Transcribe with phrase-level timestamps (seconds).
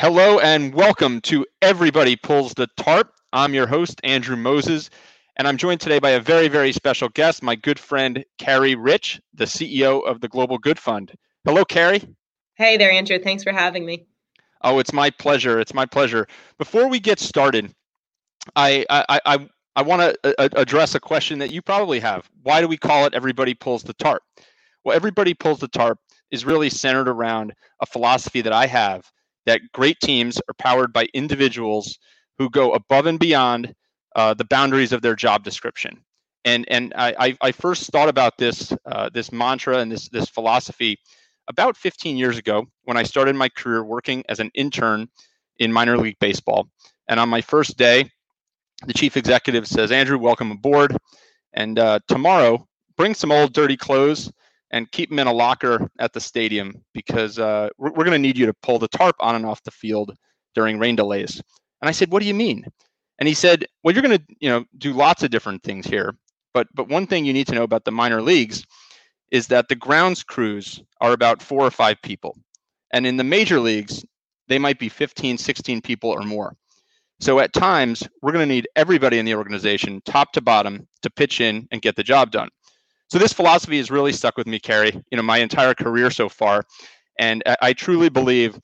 [0.00, 3.12] Hello and welcome to Everybody Pulls the Tarp.
[3.34, 4.88] I'm your host, Andrew Moses,
[5.36, 9.20] and I'm joined today by a very, very special guest, my good friend, Carrie Rich,
[9.34, 11.12] the CEO of the Global Good Fund.
[11.44, 12.02] Hello, Carrie.
[12.54, 13.18] Hey there, Andrew.
[13.18, 14.06] Thanks for having me.
[14.62, 15.60] Oh, it's my pleasure.
[15.60, 16.26] It's my pleasure.
[16.56, 17.74] Before we get started,
[18.56, 22.26] I I I, I want to uh, uh, address a question that you probably have.
[22.42, 24.22] Why do we call it Everybody Pulls the Tarp?
[24.82, 25.98] Well, Everybody Pulls the Tarp
[26.30, 29.04] is really centered around a philosophy that I have
[29.46, 31.98] that great teams are powered by individuals
[32.38, 33.74] who go above and beyond
[34.16, 36.02] uh, the boundaries of their job description.
[36.44, 40.98] And and I, I first thought about this uh, this mantra and this this philosophy
[41.48, 45.08] about 15 years ago when I started my career working as an intern
[45.58, 46.68] in minor league baseball.
[47.08, 48.10] And on my first day,
[48.86, 50.96] the chief executive says, "Andrew, welcome aboard.
[51.52, 54.32] And uh, tomorrow, bring some old dirty clothes
[54.70, 58.18] and keep them in a locker at the stadium because uh, we're, we're going to
[58.18, 60.16] need you to pull the tarp on and off the field
[60.54, 61.40] during rain delays.
[61.82, 62.64] And I said, what do you mean?
[63.18, 66.14] And he said, well, you're going to, you know, do lots of different things here.
[66.54, 68.64] But, but one thing you need to know about the minor leagues
[69.30, 72.36] is that the grounds crews are about four or five people.
[72.92, 74.04] And in the major leagues,
[74.48, 76.56] they might be 15, 16 people or more.
[77.20, 81.10] So at times, we're going to need everybody in the organization, top to bottom, to
[81.10, 82.48] pitch in and get the job done.
[83.10, 86.28] So this philosophy has really stuck with me, Carrie, you know, my entire career so
[86.28, 86.64] far.
[87.18, 88.58] And I truly believe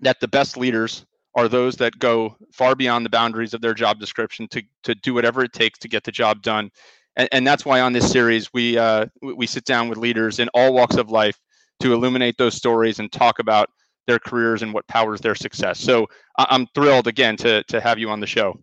[0.00, 3.98] that the best leaders are those that go far beyond the boundaries of their job
[3.98, 6.70] description to, to do whatever it takes to get the job done.
[7.16, 10.48] And, and that's why on this series, we, uh, we sit down with leaders in
[10.54, 11.38] all walks of life
[11.80, 13.70] to illuminate those stories and talk about
[14.06, 15.80] their careers and what powers their success.
[15.80, 18.60] So I'm thrilled again to, to have you on the show.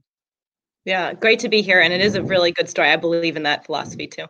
[0.86, 1.82] Yeah, great to be here.
[1.82, 2.90] And it is a really good story.
[2.90, 4.28] I believe in that philosophy too.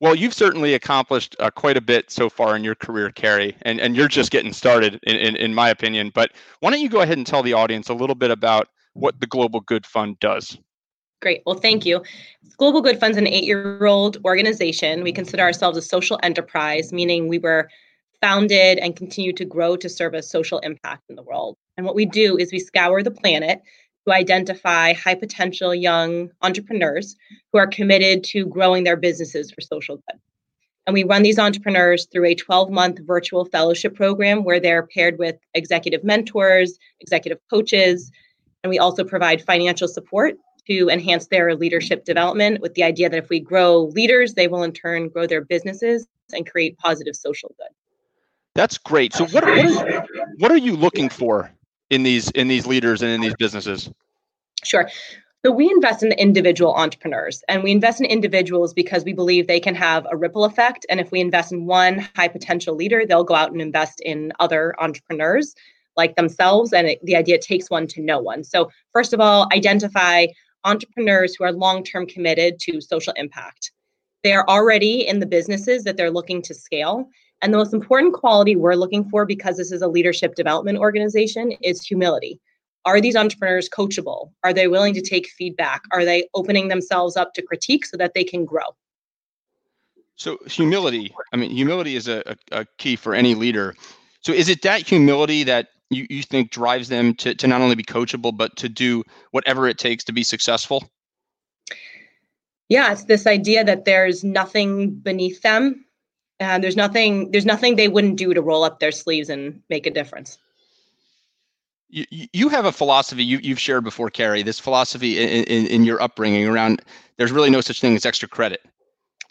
[0.00, 3.80] Well, you've certainly accomplished uh, quite a bit so far in your career, Carrie, and,
[3.80, 6.10] and you're just getting started, in, in, in my opinion.
[6.14, 9.20] But why don't you go ahead and tell the audience a little bit about what
[9.20, 10.58] the Global Good Fund does?
[11.22, 11.42] Great.
[11.46, 12.02] Well, thank you.
[12.58, 15.02] Global Good Fund's an eight year old organization.
[15.02, 17.70] We consider ourselves a social enterprise, meaning we were
[18.20, 21.56] founded and continue to grow to serve a social impact in the world.
[21.76, 23.62] And what we do is we scour the planet
[24.06, 27.16] to identify high potential young entrepreneurs
[27.52, 30.20] who are committed to growing their businesses for social good.
[30.86, 35.18] And we run these entrepreneurs through a 12 month virtual fellowship program where they're paired
[35.18, 38.12] with executive mentors, executive coaches,
[38.62, 40.36] and we also provide financial support
[40.68, 44.62] to enhance their leadership development with the idea that if we grow leaders, they will
[44.62, 47.68] in turn grow their businesses and create positive social good.
[48.54, 49.12] That's great.
[49.12, 50.06] So what, what, are,
[50.38, 51.50] what are you looking for
[51.90, 53.90] in these in these leaders and in these businesses?
[54.64, 54.88] Sure.
[55.44, 59.60] So we invest in individual entrepreneurs and we invest in individuals because we believe they
[59.60, 60.84] can have a ripple effect.
[60.90, 64.32] And if we invest in one high potential leader, they'll go out and invest in
[64.40, 65.54] other entrepreneurs
[65.96, 66.72] like themselves.
[66.72, 68.42] And it, the idea takes one to know one.
[68.42, 70.26] So, first of all, identify
[70.64, 73.70] entrepreneurs who are long term committed to social impact.
[74.24, 77.08] They are already in the businesses that they're looking to scale.
[77.42, 81.52] And the most important quality we're looking for, because this is a leadership development organization,
[81.62, 82.40] is humility.
[82.86, 84.30] Are these entrepreneurs coachable?
[84.44, 85.82] Are they willing to take feedback?
[85.92, 88.64] Are they opening themselves up to critique so that they can grow?
[90.14, 93.74] So, humility, I mean, humility is a, a, a key for any leader.
[94.20, 97.74] So, is it that humility that you, you think drives them to, to not only
[97.74, 100.88] be coachable, but to do whatever it takes to be successful?
[102.68, 105.85] Yeah, it's this idea that there's nothing beneath them
[106.40, 109.86] and there's nothing there's nothing they wouldn't do to roll up their sleeves and make
[109.86, 110.38] a difference.
[111.88, 115.84] You, you have a philosophy you, you've shared before carrie this philosophy in, in, in
[115.84, 116.82] your upbringing around
[117.16, 118.60] there's really no such thing as extra credit.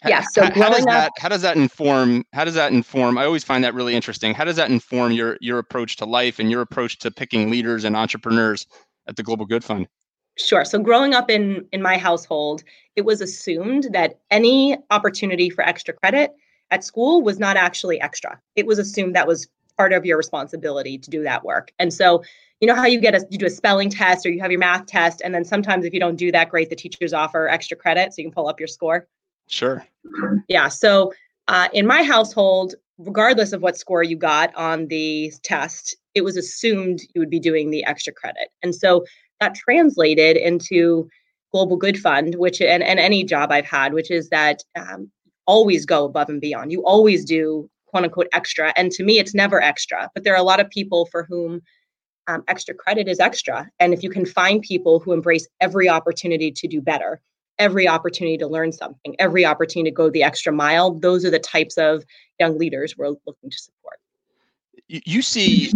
[0.06, 3.24] Yeah so how, how does that how does that inform how does that inform i
[3.24, 4.34] always find that really interesting.
[4.34, 7.84] How does that inform your your approach to life and your approach to picking leaders
[7.84, 8.66] and entrepreneurs
[9.06, 9.86] at the global good fund?
[10.38, 12.64] Sure so growing up in in my household
[12.96, 16.34] it was assumed that any opportunity for extra credit
[16.70, 18.40] at school was not actually extra.
[18.54, 21.72] It was assumed that was part of your responsibility to do that work.
[21.78, 22.22] And so,
[22.60, 24.60] you know how you get a you do a spelling test or you have your
[24.60, 27.76] math test, and then sometimes if you don't do that great, the teachers offer extra
[27.76, 29.06] credit so you can pull up your score.
[29.48, 29.86] Sure.
[30.48, 30.68] Yeah.
[30.68, 31.12] So
[31.48, 36.36] uh, in my household, regardless of what score you got on the test, it was
[36.36, 39.04] assumed you would be doing the extra credit, and so
[39.40, 41.10] that translated into
[41.52, 45.10] Global Good Fund, which and, and any job I've had, which is that um,
[45.46, 46.72] always go above and beyond.
[46.72, 48.72] You always do quote unquote extra.
[48.76, 50.10] And to me, it's never extra.
[50.14, 51.62] But there are a lot of people for whom
[52.26, 53.70] um, extra credit is extra.
[53.78, 57.20] And if you can find people who embrace every opportunity to do better,
[57.58, 61.38] every opportunity to learn something, every opportunity to go the extra mile, those are the
[61.38, 62.04] types of
[62.38, 63.98] young leaders we're looking to support.
[64.88, 65.72] you, see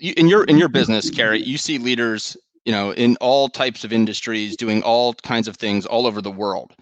[0.00, 3.92] in your in your business, Carrie, you see leaders, you know, in all types of
[3.92, 6.72] industries doing all kinds of things all over the world.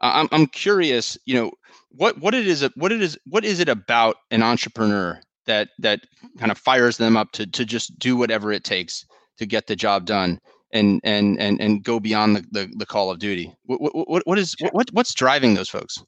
[0.00, 1.52] I'm I'm curious, you know,
[1.96, 6.00] what what it is what it is what is it about an entrepreneur that that
[6.38, 9.04] kind of fires them up to to just do whatever it takes
[9.38, 10.38] to get the job done
[10.72, 13.54] and and and and go beyond the the, the call of duty.
[13.66, 16.02] What what what is what what's driving those folks?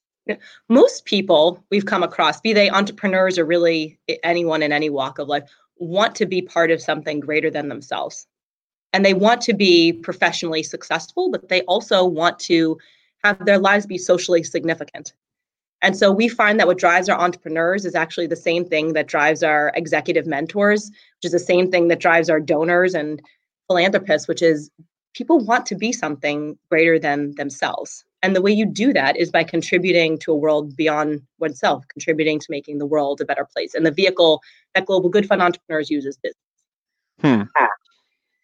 [0.69, 5.29] Most people we've come across, be they entrepreneurs or really anyone in any walk of
[5.29, 5.45] life,
[5.77, 8.27] want to be part of something greater than themselves.
[8.95, 12.79] And they want to be professionally successful, but they also want to
[13.23, 15.13] have their lives be socially significant.
[15.85, 19.07] And so we find that what drives our entrepreneurs is actually the same thing that
[19.07, 23.21] drives our executive mentors, which is the same thing that drives our donors and
[23.69, 24.71] philanthropists, which is
[25.13, 28.03] people want to be something greater than themselves.
[28.23, 32.41] And the way you do that is by contributing to a world beyond oneself, contributing
[32.41, 33.75] to making the world a better place.
[33.75, 34.41] And the vehicle
[34.75, 36.41] that Global Good Fund Entrepreneurs uses is business.
[37.21, 37.65] Hmm.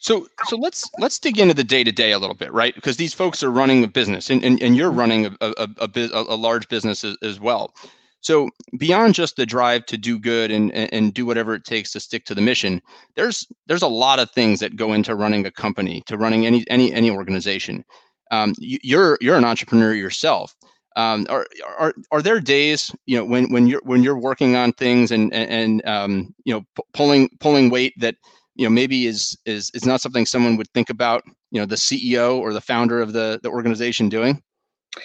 [0.01, 2.75] So so let's let's dig into the day to day a little bit, right?
[2.75, 5.91] Because these folks are running a business, and and, and you're running a a, a,
[6.13, 7.75] a, large business as, as, well.
[8.23, 8.49] So
[8.79, 12.25] beyond just the drive to do good and, and do whatever it takes to stick
[12.27, 12.81] to the mission,
[13.15, 16.65] there's there's a lot of things that go into running a company, to running any
[16.71, 17.85] any any organization.
[18.31, 20.57] Um, you're you're an entrepreneur yourself.
[20.97, 21.47] Um, are,
[21.79, 25.31] are are there days you know when when you're when you're working on things and
[25.35, 28.17] and, and um, you know p- pulling pulling weight that
[28.61, 31.77] you know maybe is is is not something someone would think about you know the
[31.77, 34.43] ceo or the founder of the the organization doing?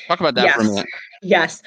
[0.09, 0.55] Talk about that yes.
[0.55, 0.85] for a minute.
[1.23, 1.63] Yes.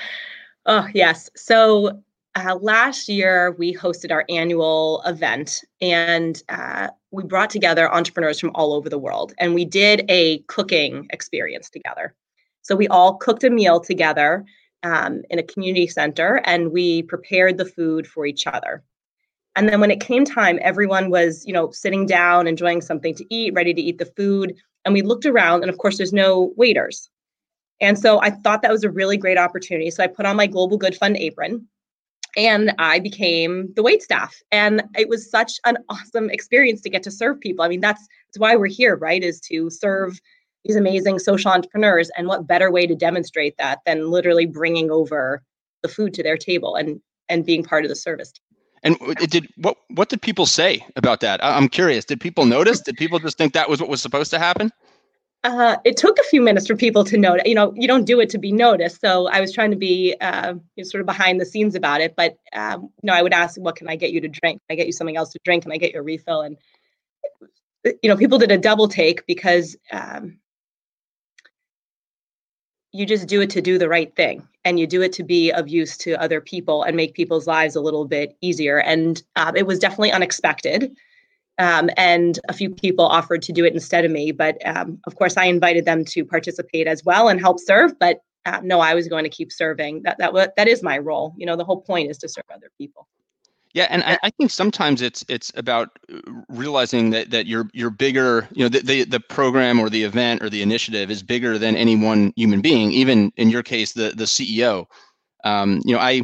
[0.67, 1.31] Oh yes.
[1.35, 2.03] So
[2.35, 8.51] uh, last year we hosted our annual event and uh, we brought together entrepreneurs from
[8.55, 12.15] all over the world and we did a cooking experience together.
[12.61, 14.45] So we all cooked a meal together
[14.83, 18.85] um, in a community center and we prepared the food for each other
[19.57, 23.35] and then when it came time, everyone was, you know, sitting down, enjoying something to
[23.35, 24.55] eat, ready to eat the food.
[24.85, 27.11] And we looked around, and of course, there's no waiters.
[27.81, 29.91] And so I thought that was a really great opportunity.
[29.91, 31.67] So I put on my Global Good Fund apron
[32.37, 34.41] and I became the wait staff.
[34.51, 37.65] And it was such an awesome experience to get to serve people.
[37.65, 39.23] I mean, that's, that's why we're here, right?
[39.23, 40.21] Is to serve
[40.65, 42.11] these amazing social entrepreneurs.
[42.17, 45.43] And what better way to demonstrate that than literally bringing over
[45.83, 48.33] the food to their table and and being part of the service.
[48.83, 49.77] And it did what?
[49.89, 51.41] What did people say about that?
[51.43, 52.05] I'm curious.
[52.05, 52.81] Did people notice?
[52.81, 54.73] Did people just think that was what was supposed to happen?
[55.45, 57.45] Uh, it took a few minutes for people to notice.
[57.47, 59.01] You know, you don't do it to be noticed.
[59.01, 62.01] So I was trying to be uh, you know, sort of behind the scenes about
[62.01, 62.15] it.
[62.17, 64.61] But um, you know, I would ask, "What can I get you to drink?
[64.69, 65.63] Can I get you something else to drink?
[65.63, 66.57] Can I get your refill?" And
[68.03, 70.39] you know, people did a double take because um,
[72.99, 75.53] you just do it to do the right thing and you do it to be
[75.53, 78.79] of use to other people and make people's lives a little bit easier.
[78.79, 80.97] And um, it was definitely unexpected
[81.59, 85.17] um, and a few people offered to do it instead of me but um, of
[85.17, 88.95] course i invited them to participate as well and help serve but uh, no i
[88.95, 90.03] was going to keep serving.
[90.05, 91.35] That that, that is my role.
[91.37, 93.09] You know the whole point is to serve other people
[93.79, 97.91] yeah, and I, I, think sometimes it's it's about uh, realizing that that you're you're
[97.91, 98.49] bigger.
[98.51, 101.77] You know, the, the the program or the event or the initiative is bigger than
[101.77, 102.91] any one human being.
[102.91, 104.87] Even in your case, the the CEO.
[105.45, 106.23] Um, you know, I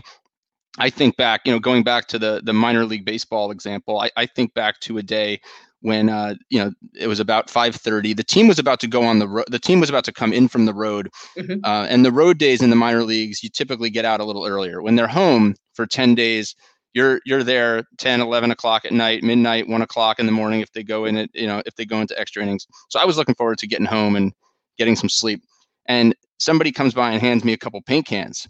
[0.79, 1.43] I think back.
[1.45, 4.81] You know, going back to the the minor league baseball example, I, I think back
[4.81, 5.41] to a day
[5.79, 8.17] when uh, you know it was about 5:30.
[8.17, 9.47] The team was about to go on the road.
[9.49, 11.09] The team was about to come in from the road,
[11.39, 11.61] mm-hmm.
[11.63, 14.45] uh, and the road days in the minor leagues, you typically get out a little
[14.45, 14.83] earlier.
[14.83, 16.57] When they're home for 10 days,
[16.95, 20.73] you're you're there 10 11 o'clock at night midnight 1 o'clock in the morning if
[20.73, 22.67] they go in it you know if they go into extra innings.
[22.89, 24.33] So i was looking forward to getting home and
[24.79, 25.43] getting some sleep.
[25.87, 28.47] And somebody comes by and hands me a couple paint cans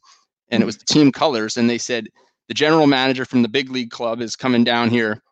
[0.50, 2.06] and it was the team colors and they said
[2.48, 5.22] the general manager from the big league club is coming down here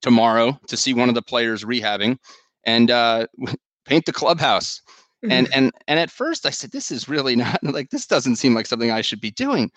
[0.00, 2.16] tomorrow to see one of the players rehabbing
[2.64, 3.26] and uh,
[3.84, 4.80] paint the clubhouse.
[5.28, 8.54] And and and at first i said this is really not like this doesn't seem
[8.54, 9.70] like something i should be doing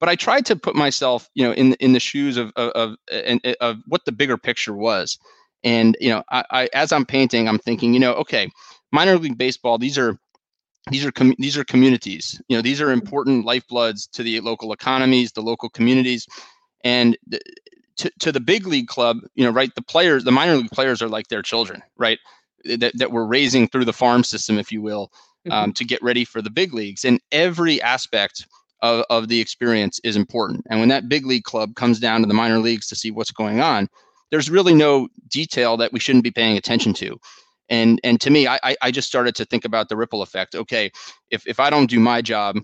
[0.00, 2.96] but I tried to put myself, you know, in in the shoes of of of,
[3.12, 5.18] of, of what the bigger picture was.
[5.62, 8.50] And you know, I, I, as I'm painting, I'm thinking, you know, okay,
[8.92, 10.18] minor league baseball, these are
[10.90, 12.40] these are com- these are communities.
[12.48, 16.26] You know, these are important lifebloods to the local economies, the local communities,
[16.82, 17.16] and
[17.98, 19.18] to to the big league club.
[19.34, 19.74] You know, right?
[19.74, 22.18] The players, the minor league players, are like their children, right?
[22.64, 25.12] That that we're raising through the farm system, if you will,
[25.50, 25.72] um, mm-hmm.
[25.72, 27.04] to get ready for the big leagues.
[27.04, 28.46] And every aspect
[28.82, 30.64] of, of the experience is important.
[30.70, 33.30] And when that big league club comes down to the minor leagues to see what's
[33.30, 33.88] going on,
[34.30, 37.18] there's really no detail that we shouldn't be paying attention to.
[37.68, 40.56] And and to me, I I just started to think about the ripple effect.
[40.56, 40.90] Okay,
[41.30, 42.56] if if I don't do my job,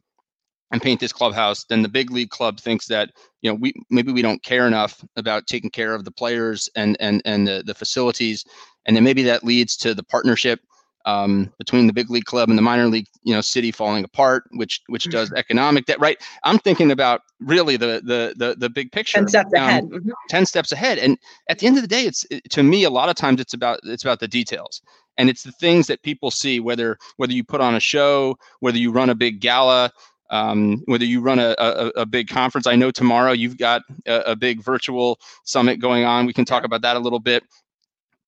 [0.72, 3.10] and paint this clubhouse, then the big league club thinks that
[3.42, 6.96] you know we maybe we don't care enough about taking care of the players and
[7.00, 8.44] and and the, the facilities,
[8.84, 10.60] and then maybe that leads to the partnership
[11.06, 14.44] um, between the big league club and the minor league you know city falling apart,
[14.52, 15.38] which which does mm-hmm.
[15.38, 16.00] economic debt.
[16.00, 19.18] Right, I'm thinking about really the the the, the big picture.
[19.18, 19.84] Ten steps um, ahead.
[19.84, 20.10] Mm-hmm.
[20.28, 21.16] Ten steps ahead, and
[21.48, 23.54] at the end of the day, it's it, to me a lot of times it's
[23.54, 24.82] about it's about the details
[25.18, 28.76] and it's the things that people see whether whether you put on a show whether
[28.76, 29.90] you run a big gala
[30.30, 32.66] um, whether you run a, a, a, big conference.
[32.66, 36.26] I know tomorrow you've got a, a, big virtual summit going on.
[36.26, 37.44] We can talk about that a little bit.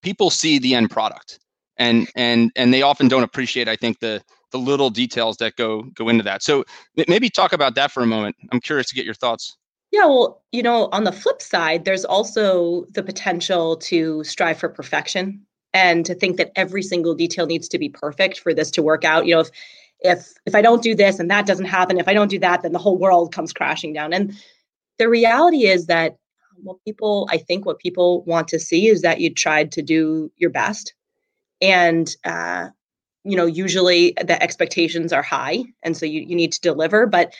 [0.02, 1.40] People see the end product,
[1.78, 3.68] and and and they often don't appreciate.
[3.68, 6.42] I think the the little details that go go into that.
[6.42, 6.64] So
[7.08, 8.36] maybe talk about that for a moment.
[8.52, 9.56] I'm curious to get your thoughts.
[9.90, 14.68] Yeah, well, you know, on the flip side, there's also the potential to strive for
[14.68, 15.40] perfection
[15.72, 19.04] and to think that every single detail needs to be perfect for this to work
[19.04, 19.26] out.
[19.26, 19.50] You know, if
[20.00, 22.62] if if i don't do this and that doesn't happen if i don't do that
[22.62, 24.34] then the whole world comes crashing down and
[24.98, 26.16] the reality is that
[26.62, 30.30] what people i think what people want to see is that you tried to do
[30.36, 30.94] your best
[31.60, 32.68] and uh,
[33.24, 37.34] you know usually the expectations are high and so you, you need to deliver but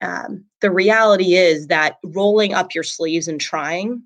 [0.00, 4.02] um, the reality is that rolling up your sleeves and trying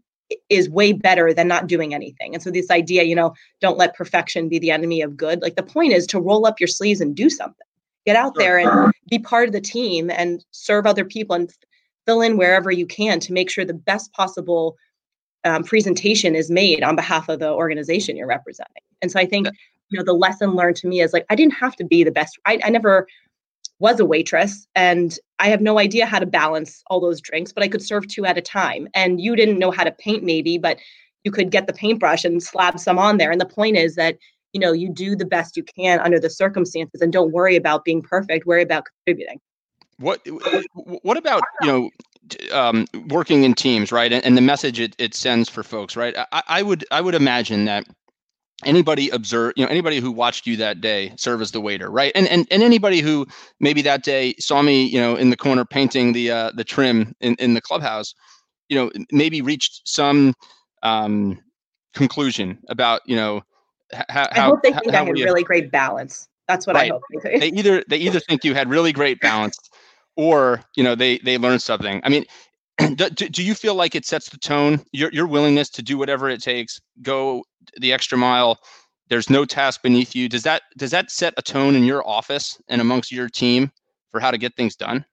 [0.49, 2.33] is way better than not doing anything.
[2.33, 5.43] And so this idea, you know, don't let perfection be the enemy of good.
[5.43, 7.67] Like the point is to roll up your sleeves and do something
[8.05, 11.53] get out there and be part of the team and serve other people and
[12.07, 14.77] fill in wherever you can to make sure the best possible
[15.45, 18.83] um, presentation is made on behalf of the organization you're representing.
[19.01, 19.49] And so i think
[19.89, 22.11] you know the lesson learned to me is like i didn't have to be the
[22.11, 23.07] best i, I never
[23.79, 27.63] was a waitress and i have no idea how to balance all those drinks but
[27.63, 28.89] i could serve two at a time.
[28.95, 30.79] And you didn't know how to paint maybe but
[31.25, 33.31] you could get the paintbrush and slab some on there.
[33.31, 34.19] And the point is that
[34.53, 37.85] you know you do the best you can under the circumstances and don't worry about
[37.85, 39.41] being perfect worry about contributing.
[39.99, 40.27] What
[41.03, 41.91] what about you know
[42.53, 46.15] um, working in teams right and, and, the message it, it sends for folks right
[46.33, 47.85] I, I would i would imagine that
[48.65, 52.13] anybody observe you know anybody who watched you that day serve as the waiter right
[52.15, 53.27] and and, and anybody who
[53.61, 57.15] maybe that day saw me you know in the corner painting the uh the trim
[57.21, 58.15] in, in the clubhouse
[58.69, 60.33] you know maybe reached some
[60.83, 61.39] um
[61.95, 63.43] conclusion about you know
[64.09, 66.29] how, I hope they think I had really great balance.
[66.49, 66.91] That's what right.
[66.91, 69.57] I hope they, they either they either think you had really great balance,
[70.17, 72.01] or you know they they learn something.
[72.05, 72.25] I mean,
[72.97, 74.81] do, do you feel like it sets the tone?
[74.93, 77.45] Your your willingness to do whatever it takes, go
[77.79, 78.59] the extra mile.
[79.09, 80.29] There's no task beneath you.
[80.29, 83.71] Does that does that set a tone in your office and amongst your team
[84.11, 85.05] for how to get things done?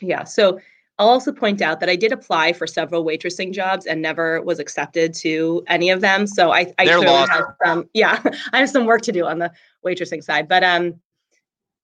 [0.00, 0.24] Yeah.
[0.24, 0.60] So
[0.98, 4.58] I'll also point out that I did apply for several waitressing jobs and never was
[4.58, 6.26] accepted to any of them.
[6.26, 8.20] So I, I clearly have some, yeah,
[8.52, 9.52] I have some work to do on the
[9.86, 10.48] waitressing side.
[10.48, 11.00] But um,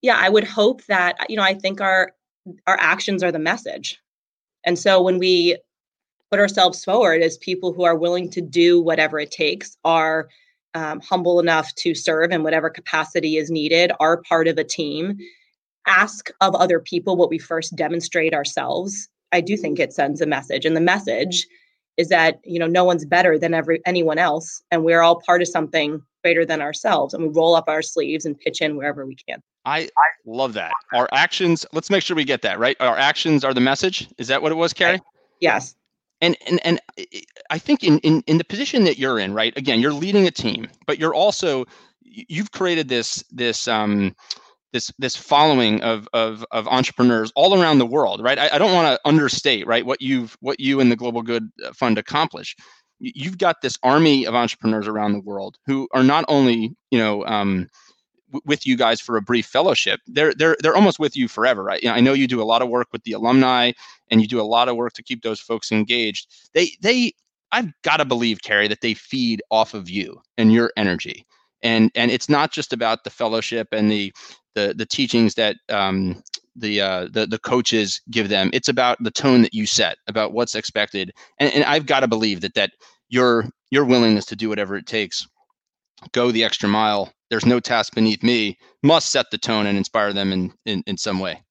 [0.02, 2.12] yeah, I would hope that you know I think our
[2.66, 3.98] our actions are the message,
[4.64, 5.58] and so when we
[6.30, 10.28] put ourselves forward as people who are willing to do whatever it takes, are
[10.74, 15.18] um, humble enough to serve in whatever capacity is needed, are part of a team
[15.86, 20.26] ask of other people what we first demonstrate ourselves, I do think it sends a
[20.26, 20.64] message.
[20.64, 21.46] And the message
[21.96, 24.62] is that, you know, no one's better than every anyone else.
[24.70, 27.12] And we're all part of something greater than ourselves.
[27.12, 29.42] And we roll up our sleeves and pitch in wherever we can.
[29.66, 30.72] I, I love that.
[30.94, 32.76] Our actions, let's make sure we get that, right?
[32.80, 34.08] Our actions are the message.
[34.16, 35.00] Is that what it was, Carrie?
[35.40, 35.76] Yes.
[36.22, 36.80] And, and and
[37.50, 39.52] I think in, in in the position that you're in, right?
[39.58, 41.66] Again, you're leading a team, but you're also
[42.00, 44.14] you've created this this um
[44.72, 48.38] this this following of of, of entrepreneurs all around the world, right?
[48.38, 51.50] I, I don't want to understate, right, what you've what you and the Global Good
[51.62, 52.56] uh, Fund accomplish.
[53.00, 57.24] You've got this army of entrepreneurs around the world who are not only, you know,
[57.26, 57.68] um,
[58.44, 60.00] with you guys for a brief fellowship.
[60.06, 61.82] They're they're they're almost with you forever, right?
[61.82, 63.72] You know, I know you do a lot of work with the alumni,
[64.10, 66.28] and you do a lot of work to keep those folks engaged.
[66.52, 67.12] They they
[67.52, 71.24] I've got to believe, Carrie, that they feed off of you and your energy.
[71.62, 74.12] And and it's not just about the fellowship and the
[74.54, 76.22] the the teachings that um,
[76.56, 78.50] the uh, the the coaches give them.
[78.52, 82.08] It's about the tone that you set, about what's expected, and, and I've got to
[82.08, 82.72] believe that that
[83.08, 85.26] your your willingness to do whatever it takes,
[86.12, 87.12] go the extra mile.
[87.30, 88.58] There's no task beneath me.
[88.82, 91.42] Must set the tone and inspire them in in, in some way.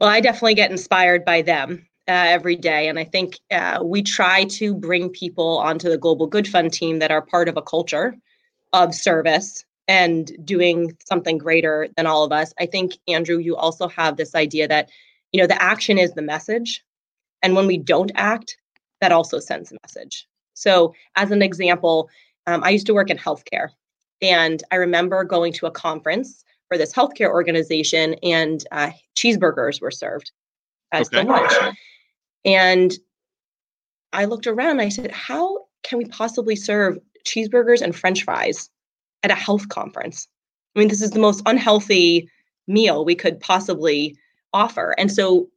[0.00, 2.88] Well, I definitely get inspired by them uh, every day.
[2.88, 6.98] And I think uh, we try to bring people onto the Global Good Fund team
[7.00, 8.14] that are part of a culture
[8.72, 12.52] of service and doing something greater than all of us.
[12.58, 14.90] I think, Andrew, you also have this idea that,
[15.32, 16.84] you know, the action is the message.
[17.42, 18.56] And when we don't act,
[19.00, 20.26] that also sends a message.
[20.54, 22.08] So, as an example,
[22.46, 23.68] um, I used to work in healthcare.
[24.22, 29.90] And I remember going to a conference for this healthcare organization, and uh, cheeseburgers were
[29.90, 30.32] served
[30.92, 31.22] as okay.
[31.22, 31.52] the lunch.
[32.44, 32.92] And
[34.12, 38.70] I looked around and I said, How can we possibly serve cheeseburgers and french fries
[39.26, 40.28] at a health conference?
[40.74, 42.30] I mean, this is the most unhealthy
[42.68, 44.16] meal we could possibly
[44.52, 44.94] offer.
[44.98, 45.48] And so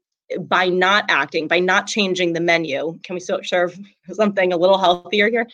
[0.41, 3.77] by not acting, by not changing the menu, can we still serve
[4.11, 5.47] something a little healthier here?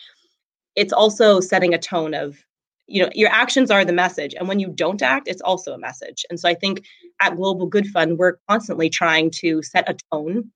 [0.74, 2.38] It's also setting a tone of,
[2.86, 4.34] you know, your actions are the message.
[4.34, 6.24] And when you don't act, it's also a message.
[6.30, 6.84] And so I think
[7.20, 10.50] at Global Good Fund, we're constantly trying to set a tone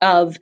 [0.00, 0.36] of,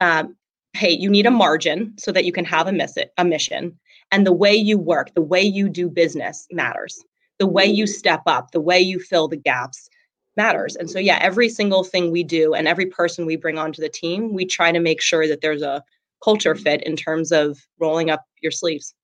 [0.00, 0.36] um,
[0.72, 3.78] hey, you need a margin so that you can have a, miss- a mission.
[4.12, 7.02] And the way you work, the way you do business matters.
[7.38, 9.88] The way you step up, the way you fill the gaps
[10.36, 10.76] matters.
[10.76, 13.88] And so, yeah, every single thing we do and every person we bring onto the
[13.88, 15.82] team, we try to make sure that there's a
[16.22, 18.94] culture fit in terms of rolling up your sleeves.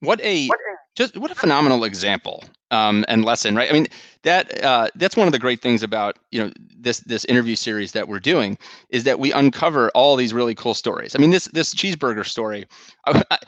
[0.00, 0.48] What a
[0.96, 3.70] just what a phenomenal example um, and lesson, right?
[3.70, 3.86] I mean,
[4.24, 7.92] that uh, that's one of the great things about you know this this interview series
[7.92, 8.58] that we're doing
[8.90, 11.14] is that we uncover all these really cool stories.
[11.14, 12.66] I mean, this this cheeseburger story.
[13.06, 13.38] I,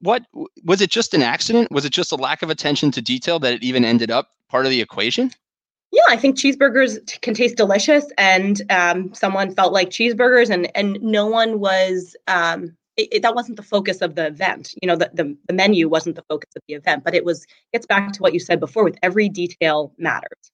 [0.00, 0.24] what
[0.64, 3.54] was it just an accident was it just a lack of attention to detail that
[3.54, 5.30] it even ended up part of the equation
[5.94, 10.68] yeah, I think cheeseburgers t- can taste delicious, and um, someone felt like cheeseburgers, and
[10.76, 12.16] and no one was.
[12.26, 14.74] Um, it, it, that wasn't the focus of the event.
[14.82, 17.46] You know, the, the the menu wasn't the focus of the event, but it was
[17.72, 18.82] gets back to what you said before.
[18.82, 20.50] With every detail matters,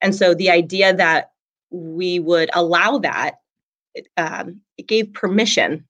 [0.00, 1.32] and so the idea that
[1.70, 3.40] we would allow that
[4.16, 5.84] um, it gave permission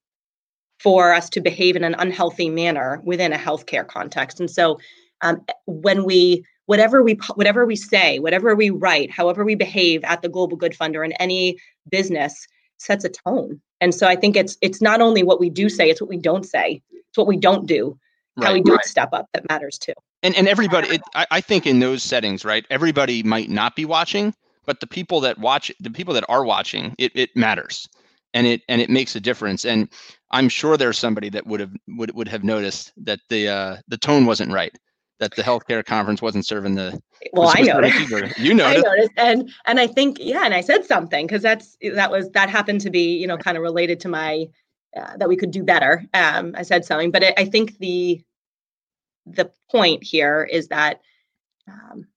[0.83, 4.41] for us to behave in an unhealthy manner within a healthcare context.
[4.41, 4.79] And so
[5.21, 10.23] um, when we whatever we whatever we say, whatever we write, however we behave at
[10.23, 11.59] the Global Good Fund or in any
[11.91, 12.47] business
[12.79, 13.61] sets a tone.
[13.81, 16.17] And so I think it's it's not only what we do say, it's what we
[16.17, 16.81] don't say.
[16.93, 17.99] It's what we don't do.
[18.37, 18.85] Right, how we don't right.
[18.85, 19.95] step up that matters too.
[20.23, 22.65] And and everybody it, I, I think in those settings, right?
[22.71, 24.33] Everybody might not be watching,
[24.65, 27.87] but the people that watch the people that are watching, it, it matters.
[28.33, 29.65] And it and it makes a difference.
[29.65, 29.89] And
[30.31, 33.99] I'm sure there's somebody that would have would, would have noticed that the uh, the
[33.99, 34.77] tone wasn't right
[35.21, 37.01] that the healthcare conference wasn't serving the
[37.33, 38.87] well i noticed you noticed.
[38.87, 42.31] I noticed and and i think yeah and i said something because that's that was
[42.31, 44.47] that happened to be you know kind of related to my
[44.97, 48.25] uh, that we could do better um i said something but I, I think the
[49.26, 51.02] the point here is that
[51.69, 52.09] um,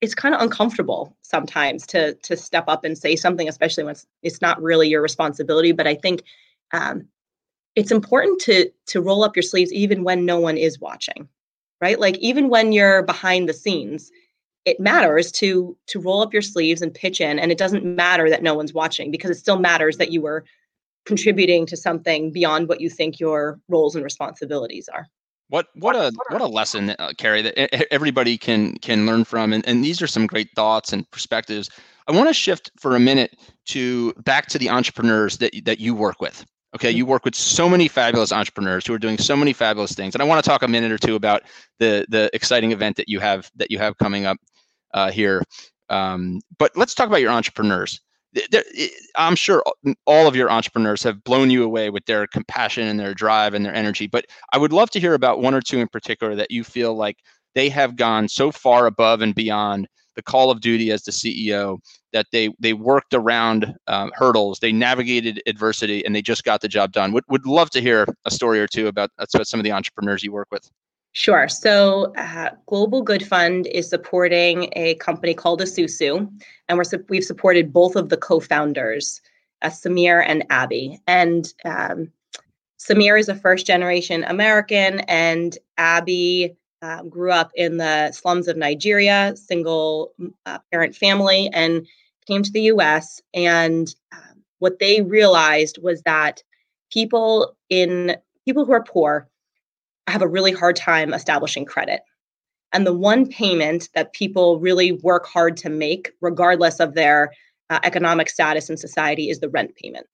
[0.00, 4.06] it's kind of uncomfortable sometimes to to step up and say something especially when it's,
[4.22, 6.22] it's not really your responsibility but i think
[6.72, 7.06] um,
[7.76, 11.28] it's important to to roll up your sleeves even when no one is watching
[11.80, 11.98] right?
[11.98, 14.10] Like even when you're behind the scenes,
[14.64, 18.28] it matters to to roll up your sleeves and pitch in and it doesn't matter
[18.28, 20.44] that no one's watching because it still matters that you were
[21.06, 25.06] contributing to something beyond what you think your roles and responsibilities are.
[25.48, 29.66] What what a what a lesson, uh, Carrie, that everybody can can learn from, and,
[29.66, 31.70] and these are some great thoughts and perspectives.
[32.06, 35.94] I want to shift for a minute to back to the entrepreneurs that that you
[35.94, 36.44] work with.
[36.74, 40.14] Okay, you work with so many fabulous entrepreneurs who are doing so many fabulous things,
[40.14, 41.42] and I want to talk a minute or two about
[41.78, 44.36] the the exciting event that you have that you have coming up
[44.92, 45.42] uh, here.
[45.88, 48.00] Um, but let's talk about your entrepreneurs.
[49.16, 49.64] I'm sure
[50.06, 53.64] all of your entrepreneurs have blown you away with their compassion and their drive and
[53.64, 54.06] their energy.
[54.06, 56.94] But I would love to hear about one or two in particular that you feel
[56.94, 57.16] like
[57.54, 61.78] they have gone so far above and beyond the call of duty as the CEO
[62.12, 66.66] that they they worked around um, hurdles, they navigated adversity, and they just got the
[66.66, 67.12] job done.
[67.12, 70.24] Would would love to hear a story or two about, about some of the entrepreneurs
[70.24, 70.68] you work with.
[71.12, 71.48] Sure.
[71.48, 76.28] So, uh, Global Good Fund is supporting a company called Esusu,
[76.68, 79.20] and we're we've supported both of the co-founders,
[79.62, 81.00] uh, Samir and Abbey.
[81.06, 82.10] And um,
[82.80, 89.34] Samir is a first-generation American, and Abbey um, grew up in the slums of Nigeria,
[89.36, 90.12] single
[90.46, 91.86] uh, parent family, and
[92.26, 93.20] came to the US.
[93.34, 96.42] And um, what they realized was that
[96.92, 99.28] people in people who are poor
[100.06, 102.00] have a really hard time establishing credit.
[102.72, 107.32] And the one payment that people really work hard to make, regardless of their
[107.70, 110.06] uh, economic status in society, is the rent payment.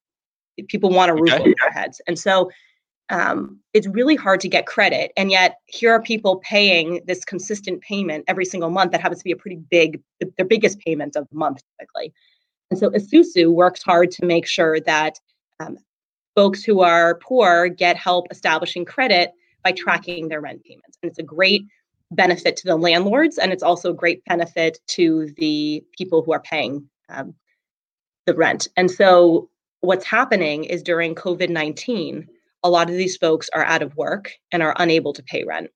[0.69, 1.43] People want a roof okay.
[1.43, 2.01] over their heads.
[2.07, 2.51] And so
[3.11, 5.13] um, it's really hard to get credit.
[5.17, 9.25] And yet, here are people paying this consistent payment every single month that happens to
[9.25, 10.01] be a pretty big,
[10.37, 12.13] their biggest payment of the month typically.
[12.71, 15.19] And so, Esusu works hard to make sure that
[15.61, 15.77] um,
[16.35, 20.99] folks who are poor get help establishing credit by tracking their rent payments.
[21.03, 21.67] And it's a great
[22.11, 26.41] benefit to the landlords, and it's also a great benefit to the people who are
[26.41, 27.35] paying um,
[28.27, 28.69] the rent.
[28.77, 32.29] And so, what's happening is during COVID 19,
[32.65, 35.71] a lot of these folks are out of work and are unable to pay rent.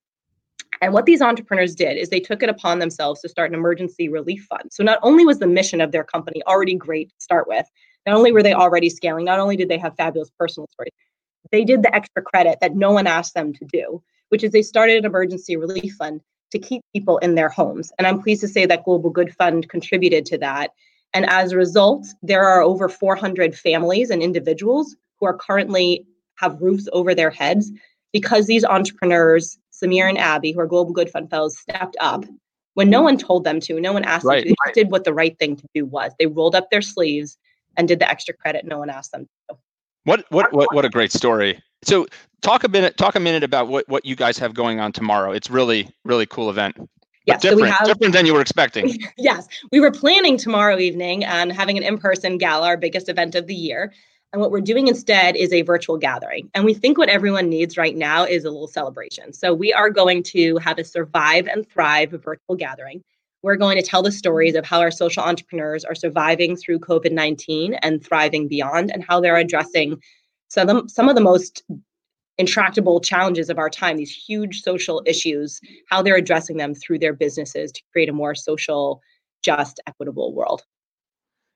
[0.81, 4.09] And what these entrepreneurs did is they took it upon themselves to start an emergency
[4.09, 4.72] relief fund.
[4.72, 7.66] So not only was the mission of their company already great to start with,
[8.07, 10.92] not only were they already scaling, not only did they have fabulous personal stories,
[11.51, 14.62] they did the extra credit that no one asked them to do, which is they
[14.62, 16.20] started an emergency relief fund
[16.53, 17.92] to keep people in their homes.
[17.98, 20.70] And I'm pleased to say that Global Good Fund contributed to that.
[21.12, 26.07] And as a result, there are over 400 families and individuals who are currently
[26.38, 27.70] have roofs over their heads
[28.12, 32.24] because these entrepreneurs, Samir and Abbey, who are Global Good Fund fellows, stepped up
[32.74, 34.44] when no one told them to, no one asked right.
[34.44, 34.57] them to.
[34.66, 36.12] They did what the right thing to do was.
[36.18, 37.37] They rolled up their sleeves
[37.77, 39.57] and did the extra credit no one asked them to.
[40.05, 41.62] What what what what a great story.
[41.83, 42.07] So
[42.40, 45.33] talk a minute talk a minute about what what you guys have going on tomorrow.
[45.33, 46.77] It's really really cool event.
[47.27, 48.98] Yes, different, so we have, different than you were expecting.
[49.18, 53.46] yes, we were planning tomorrow evening and having an in-person gala, our biggest event of
[53.46, 53.92] the year.
[54.32, 56.50] And what we're doing instead is a virtual gathering.
[56.54, 59.32] And we think what everyone needs right now is a little celebration.
[59.32, 63.02] So we are going to have a survive and thrive virtual gathering.
[63.42, 67.12] We're going to tell the stories of how our social entrepreneurs are surviving through COVID
[67.12, 70.02] 19 and thriving beyond, and how they're addressing
[70.48, 71.62] some of, the, some of the most
[72.36, 77.12] intractable challenges of our time, these huge social issues, how they're addressing them through their
[77.12, 79.00] businesses to create a more social,
[79.42, 80.64] just, equitable world.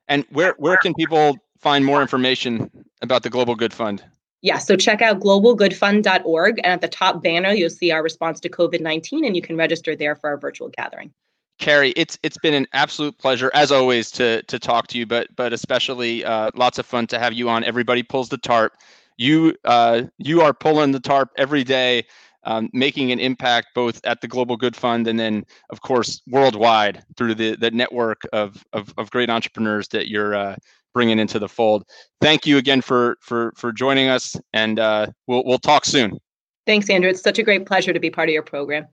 [0.09, 2.71] And where, where can people find more information
[3.01, 4.05] about the Global Good Fund?
[4.43, 6.59] Yeah, so check out globalgoodfund.org.
[6.59, 9.57] And at the top banner, you'll see our response to COVID 19, and you can
[9.57, 11.13] register there for our virtual gathering.
[11.59, 15.29] Carrie, it's it's been an absolute pleasure as always to to talk to you, but
[15.37, 17.63] but especially uh, lots of fun to have you on.
[17.63, 18.73] Everybody pulls the tarp.
[19.17, 22.05] You uh, you are pulling the tarp every day,
[22.43, 27.05] um, making an impact both at the Global Good Fund and then of course worldwide
[27.17, 30.57] through the the network of of, of great entrepreneurs that you're uh,
[30.93, 31.85] bringing into the fold.
[32.21, 36.19] Thank you again for for for joining us, and uh, we'll we'll talk soon.
[36.67, 37.11] Thanks, Andrew.
[37.11, 38.87] It's such a great pleasure to be part of your program.